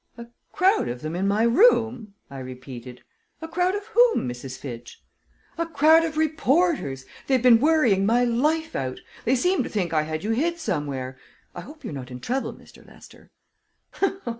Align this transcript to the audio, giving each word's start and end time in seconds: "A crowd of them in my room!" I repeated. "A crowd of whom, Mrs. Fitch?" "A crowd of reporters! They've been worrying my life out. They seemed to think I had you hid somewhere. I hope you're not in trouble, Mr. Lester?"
"A 0.17 0.25
crowd 0.51 0.87
of 0.87 1.01
them 1.03 1.15
in 1.15 1.27
my 1.27 1.43
room!" 1.43 2.15
I 2.31 2.39
repeated. 2.39 3.03
"A 3.39 3.47
crowd 3.47 3.75
of 3.75 3.85
whom, 3.93 4.27
Mrs. 4.27 4.57
Fitch?" 4.57 4.99
"A 5.59 5.67
crowd 5.67 6.03
of 6.03 6.17
reporters! 6.17 7.05
They've 7.27 7.39
been 7.39 7.59
worrying 7.59 8.03
my 8.07 8.23
life 8.23 8.75
out. 8.75 8.99
They 9.25 9.35
seemed 9.35 9.63
to 9.65 9.69
think 9.69 9.93
I 9.93 10.01
had 10.01 10.23
you 10.23 10.31
hid 10.31 10.57
somewhere. 10.57 11.19
I 11.53 11.61
hope 11.61 11.83
you're 11.83 11.93
not 11.93 12.09
in 12.09 12.19
trouble, 12.19 12.51
Mr. 12.55 12.83
Lester?" 12.83 13.29